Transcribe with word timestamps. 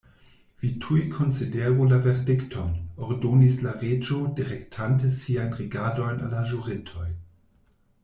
"Vi 0.63 0.69
tuj 0.85 0.95
konsideru 1.15 1.85
la 1.91 1.99
verdikton," 2.07 2.73
ordonis 3.09 3.61
la 3.67 3.75
Reĝo, 3.85 4.19
direktante 4.43 5.15
siajn 5.21 5.57
rigardojn 5.63 6.29
al 6.29 6.37
la 6.39 6.45
ĵurintoj. 6.53 7.09